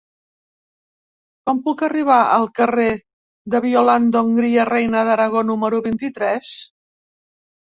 Com 1.49 1.59
puc 1.67 1.83
arribar 1.87 2.17
al 2.37 2.49
carrer 2.61 2.87
de 3.55 3.61
Violant 3.67 4.09
d'Hongria 4.17 4.67
Reina 4.71 5.05
d'Aragó 5.11 5.45
número 5.51 5.83
vint-i-tres? 5.91 6.51